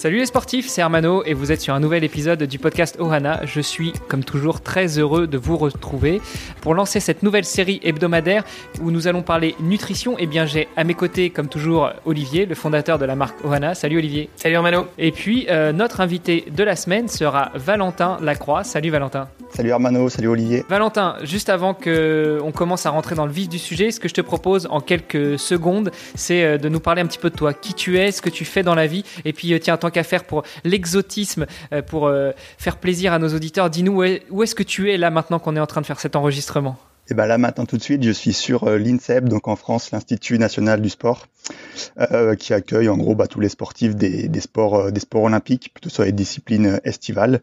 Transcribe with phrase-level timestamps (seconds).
[0.00, 3.44] Salut les sportifs, c'est Armano et vous êtes sur un nouvel épisode du podcast Ohana.
[3.44, 6.22] Je suis comme toujours très heureux de vous retrouver
[6.62, 8.44] pour lancer cette nouvelle série hebdomadaire
[8.80, 10.18] où nous allons parler nutrition.
[10.18, 13.44] Et eh bien j'ai à mes côtés comme toujours Olivier, le fondateur de la marque
[13.44, 13.74] Ohana.
[13.74, 14.30] Salut Olivier.
[14.36, 14.86] Salut Armano.
[14.96, 18.64] Et puis euh, notre invité de la semaine sera Valentin Lacroix.
[18.64, 19.28] Salut Valentin.
[19.52, 20.64] Salut Armano, salut Olivier.
[20.68, 24.14] Valentin, juste avant qu'on commence à rentrer dans le vif du sujet, ce que je
[24.14, 27.52] te propose en quelques secondes, c'est euh, de nous parler un petit peu de toi,
[27.52, 29.89] qui tu es, ce que tu fais dans la vie, et puis euh, tiens, tant
[29.90, 32.12] qu'à faire pour l'exotisme, euh, pour
[32.58, 35.60] faire plaisir à nos auditeurs, dis-nous où est-ce que tu es là maintenant qu'on est
[35.60, 36.76] en train de faire cet enregistrement?
[37.12, 40.38] Eh ben là maintenant tout de suite, je suis sur l'INSEP, donc en France l'Institut
[40.38, 41.26] national du sport,
[42.38, 46.04] qui accueille en gros bah, tous les sportifs des, sports, des sports olympiques, plutôt sur
[46.04, 47.40] les disciplines estivales.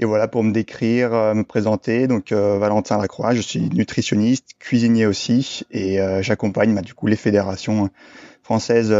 [0.00, 2.06] Et voilà pour me décrire, euh, me présenter.
[2.06, 7.06] Donc euh, Valentin Lacroix, je suis nutritionniste, cuisinier aussi, et euh, j'accompagne bah, du coup
[7.06, 7.90] les fédérations
[8.50, 8.92] françaises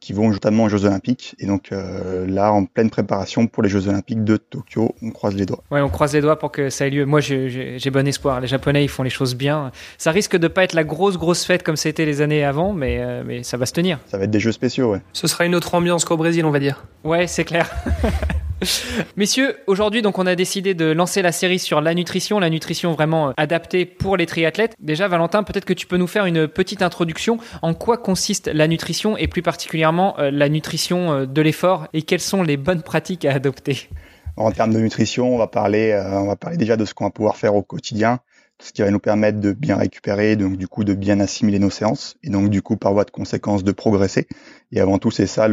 [0.00, 1.34] qui vont notamment aux Jeux Olympiques.
[1.38, 5.44] Et donc là, en pleine préparation pour les Jeux Olympiques de Tokyo, on croise les
[5.44, 5.62] doigts.
[5.70, 7.04] Ouais, on croise les doigts pour que ça ait lieu.
[7.04, 8.40] Moi, j'ai bon espoir.
[8.40, 9.70] Les Japonais, ils font les choses bien.
[9.98, 13.22] Ça risque de pas être la grosse grosse fête comme c'était les années avant, mais
[13.22, 13.98] mais ça va se tenir.
[14.06, 15.02] Ça va être des Jeux spéciaux, ouais.
[15.12, 16.86] Ce sera une autre ambiance qu'au Brésil, on va dire.
[17.04, 17.70] Ouais, c'est clair.
[19.16, 22.92] Messieurs, aujourd'hui, donc, on a décidé de lancer la série sur la nutrition, la nutrition
[22.92, 24.74] vraiment euh, adaptée pour les triathlètes.
[24.80, 27.38] Déjà, Valentin, peut-être que tu peux nous faire une petite introduction.
[27.62, 32.02] En quoi consiste la nutrition et plus particulièrement euh, la nutrition euh, de l'effort et
[32.02, 33.88] quelles sont les bonnes pratiques à adopter?
[34.36, 37.10] En termes de nutrition, on va parler, on va parler déjà de ce qu'on va
[37.10, 38.20] pouvoir faire au quotidien
[38.60, 41.70] ce qui va nous permettre de bien récupérer, donc du coup de bien assimiler nos
[41.70, 44.26] séances, et donc du coup par voie de conséquence de progresser.
[44.72, 45.48] Et avant tout, c'est ça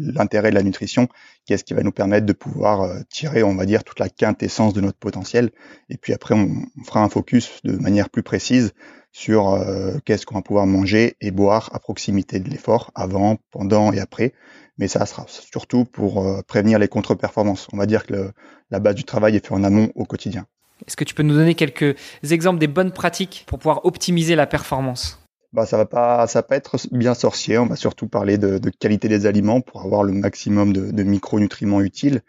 [0.00, 1.08] l'intérêt de la nutrition,
[1.44, 4.00] qui est ce qui va nous permettre de pouvoir euh, tirer, on va dire, toute
[4.00, 5.50] la quintessence de notre potentiel.
[5.88, 6.48] Et puis après, on,
[6.84, 8.72] fera un focus de manière plus précise
[9.12, 13.92] sur euh, qu'est-ce qu'on va pouvoir manger et boire à proximité de l'effort, avant, pendant
[13.92, 14.32] et après.
[14.78, 17.68] Mais ça sera surtout pour euh, prévenir les contre-performances.
[17.72, 18.32] On va dire que
[18.70, 20.46] la base du travail est fait en amont au quotidien.
[20.86, 24.46] Est-ce que tu peux nous donner quelques exemples des bonnes pratiques pour pouvoir optimiser la
[24.46, 25.19] performance?
[25.52, 27.58] Bah, ça va pas, ça va être bien sorcier.
[27.58, 31.80] On va surtout parler de, qualité des aliments pour avoir le maximum de, de, micronutriments
[31.80, 32.22] utiles.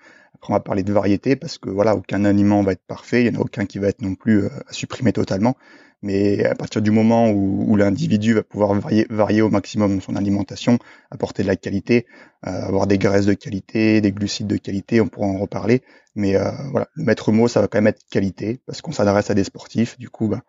[0.49, 3.23] On va parler de variété parce que voilà, aucun aliment va être parfait.
[3.23, 5.55] Il y en a aucun qui va être non plus euh, à supprimer totalement.
[6.03, 10.79] Mais à partir du moment où, l'individu va pouvoir varier, varier, au maximum son alimentation,
[11.11, 12.07] apporter de la qualité,
[12.47, 15.83] euh, avoir des graisses de qualité, des glucides de qualité, on pourra en reparler.
[16.15, 19.29] Mais euh, voilà, le maître mot, ça va quand même être qualité, parce qu'on s'adresse
[19.29, 19.99] à des sportifs.
[19.99, 20.41] Du coup, bah,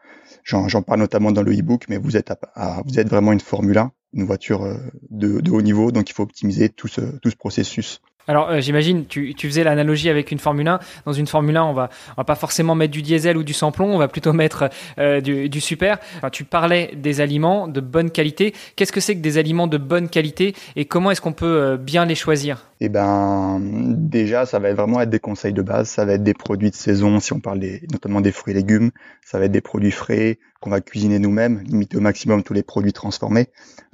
[0.45, 3.77] j'en parle notamment dans le e-book, mais vous êtes, à, vous êtes vraiment une Formule
[3.77, 4.79] 1, une voiture euh,
[5.11, 8.01] de, de, haut niveau, donc il faut optimiser tout ce, tout ce processus.
[8.29, 10.79] Alors euh, j'imagine, tu, tu, faisais l'analogie avec une Formule 1.
[11.07, 13.53] Dans une Formule 1, on va, on va pas forcément mettre du diesel ou du
[13.53, 15.99] samplon, on va plutôt mettre euh, du, du, super.
[16.31, 18.55] Tu parlais des aliments de bonne qualité.
[18.77, 21.77] Qu'est-ce que c'est que des aliments de bonne qualité et comment est-ce qu'on peut euh,
[21.77, 22.67] bien les choisir?
[22.85, 25.89] Eh ben, déjà, ça va vraiment être des conseils de base.
[25.89, 28.57] Ça va être des produits de saison, si on parle des, notamment des fruits et
[28.57, 28.91] légumes.
[29.25, 32.65] Ça va être des produits frais qu'on va cuisiner nous-mêmes, limiter au maximum tous les
[32.65, 33.51] produits transformés.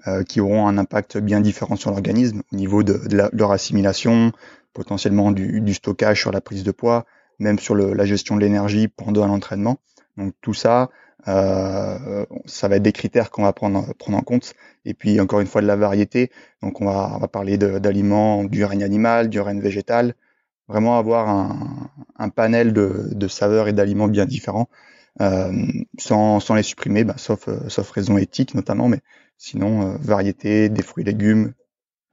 [0.07, 2.99] Euh, qui auront un impact bien différent sur l'organisme au niveau de,
[3.35, 4.33] leur assimilation,
[4.73, 7.05] potentiellement du, stockage sur la prise de poids,
[7.39, 9.77] même sur la gestion de l'énergie pendant l'entraînement.
[10.17, 10.89] Donc tout ça,
[11.27, 14.55] euh, ça va être des critères qu'on va prendre, prendre en compte.
[14.85, 16.31] Et puis encore une fois de la variété.
[16.63, 20.15] Donc on va, on va parler d'aliments du règne animal, du règne végétal.
[20.69, 24.69] Vraiment avoir un, un panel de, de saveurs et d'aliments bien différents,
[25.23, 25.51] euh,
[25.99, 29.01] sans, sans les supprimer, bah, sauf, sauf raison éthique notamment, mais
[29.39, 31.55] Sinon, euh, variété, des fruits et légumes.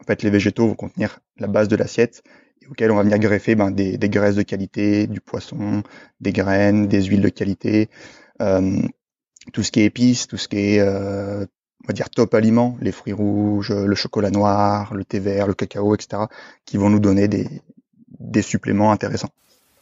[0.02, 2.24] En fait, les végétaux vont contenir la base de l'assiette
[2.70, 5.84] auquel on va venir greffer ben, des, graisses de qualité, du poisson,
[6.20, 10.58] des graines, des huiles de qualité, euh, tout ce qui est épices, tout ce qui
[10.58, 11.46] est euh,
[11.84, 15.54] on va dire top aliments, les fruits rouges, le chocolat noir, le thé vert, le
[15.54, 16.24] cacao, etc.,
[16.66, 19.30] qui vont nous donner des suppléments intéressants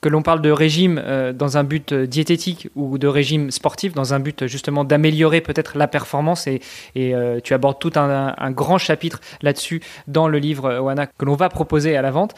[0.04, 3.94] que l'on parle de régime euh, dans un but euh, diététique ou de régime sportif,
[3.94, 6.46] dans un but justement d'améliorer peut-être la performance.
[6.46, 6.60] Et,
[6.98, 11.48] euh, tu abordes tout un, grand chapitre là-dessus dans le livre Oana que l'on va
[11.50, 12.36] proposer à la vente.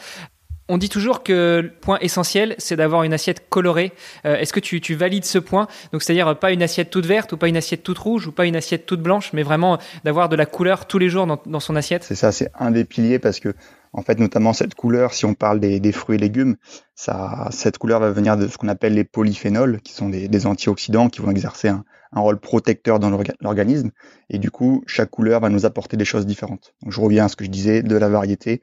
[0.68, 3.92] On dit toujours que le point essentiel, c'est d'avoir une assiette colorée.
[4.24, 5.68] Est-ce que tu, valides ce point?
[5.92, 8.46] Donc, c'est-à-dire pas une assiette toute verte ou pas une assiette toute rouge ou pas
[8.46, 11.60] une assiette toute blanche, mais vraiment d'avoir de la couleur tous les jours dans, dans
[11.60, 12.02] son assiette?
[12.02, 13.54] C'est ça, c'est un des piliers parce que
[13.96, 16.56] En fait, notamment cette couleur, si on parle des, fruits et légumes,
[16.94, 21.08] ça, cette couleur va venir de ce qu'on appelle les polyphénols, qui sont des, antioxydants
[21.08, 23.10] qui vont exercer un, rôle protecteur dans
[23.40, 23.90] l'organisme.
[24.28, 26.74] Et du coup, chaque couleur va nous apporter des choses différentes.
[26.82, 28.62] Donc, je reviens à ce que je disais de la variété.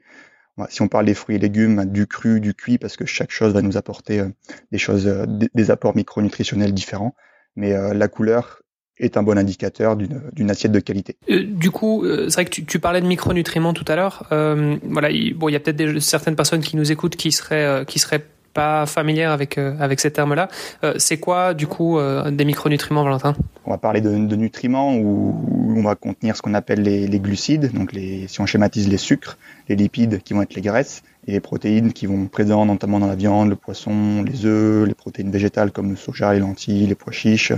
[0.68, 3.52] Si on parle des fruits et légumes, du cru, du cuit, parce que chaque chose
[3.52, 4.28] va nous apporter euh,
[4.70, 7.14] des choses, euh, des apports micronutritionnels différents.
[7.56, 8.62] Mais euh, la couleur
[8.98, 11.16] est un bon indicateur d'une assiette de qualité.
[11.28, 14.28] Euh, du coup, c'est vrai que tu, tu, parlais de micronutriments tout à l'heure.
[14.30, 17.84] Euh, voilà, il, bon, il y a peut-être certaines personnes qui nous écoutent qui seraient
[17.86, 18.24] qui seraient
[18.54, 20.48] pas familières avec avec ces termes-là.
[20.96, 21.98] c'est quoi, du coup,
[22.30, 23.34] des micronutriments, Valentin?
[23.66, 27.20] On va parler de, de nutriments où, on va contenir ce qu'on appelle les, les,
[27.20, 31.02] glucides, donc les, si on schématise les sucres, les lipides qui vont être les graisses,
[31.26, 34.94] et les protéines qui vont présentes notamment dans la viande, le poisson, les œufs, les
[34.94, 37.52] protéines végétales comme le soja, les lentilles, les pois chiches,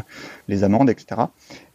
[0.48, 1.22] les amandes, etc.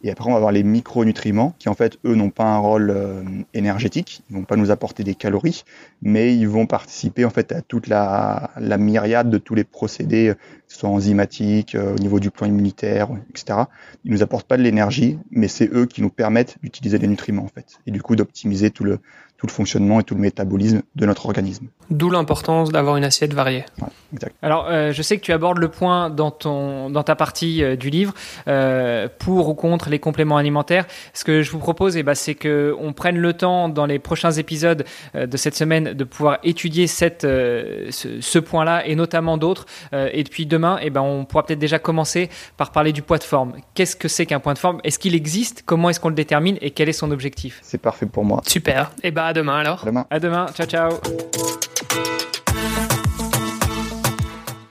[0.02, 2.90] Et après, on va avoir les micronutriments qui, en fait, eux, n'ont pas un rôle
[2.90, 3.22] euh,
[3.54, 4.22] énergétique.
[4.30, 5.64] Ils vont pas nous apporter des calories,
[6.00, 10.28] mais ils vont participer, en fait, à toute la, la myriade de tous les procédés,
[10.28, 10.40] euh, que
[10.72, 13.60] ce soit enzymatiques, euh, au niveau du plan immunitaire, etc.
[14.04, 17.44] Ils nous apportent pas de l'énergie, mais c'est eux qui nous permettent d'utiliser les nutriments,
[17.44, 17.78] en fait.
[17.86, 18.98] Et du coup, d'optimiser tout le,
[19.42, 21.66] tout le fonctionnement et tout le métabolisme de notre organisme.
[21.90, 23.64] D'où l'importance d'avoir une assiette variée.
[24.40, 27.74] Alors, euh, je sais que tu abordes le point dans, ton, dans ta partie euh,
[27.74, 28.14] du livre,
[28.46, 30.86] euh, pour ou contre les compléments alimentaires.
[31.12, 34.30] Ce que je vous propose, eh ben, c'est qu'on prenne le temps dans les prochains
[34.30, 34.84] épisodes
[35.14, 39.66] de cette semaine de pouvoir étudier cette, ce, ce point-là et notamment d'autres.
[39.92, 43.24] et depuis demain, eh ben, on pourra peut-être déjà commencer par parler du poids de
[43.24, 43.54] forme.
[43.74, 44.80] Qu'est-ce que c'est qu'un point de forme?
[44.84, 45.62] Est-ce qu'il existe?
[45.66, 46.58] Comment est-ce qu'on le détermine?
[46.60, 47.58] Et quel est son objectif?
[47.62, 48.42] C'est parfait pour moi.
[48.46, 48.92] Super.
[49.02, 49.82] Et eh ben, à demain alors.
[49.82, 50.06] À demain.
[50.10, 50.46] À demain.
[50.54, 50.90] Ciao, ciao.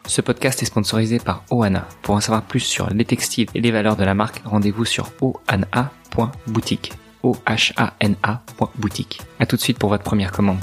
[0.05, 1.87] Ce podcast est sponsorisé par Oana.
[2.03, 5.09] Pour en savoir plus sur les textiles et les valeurs de la marque, rendez-vous sur
[5.21, 6.93] oana.boutique.
[7.23, 9.21] O-H-A-N-A.boutique.
[9.39, 10.59] A tout de suite pour votre première commande.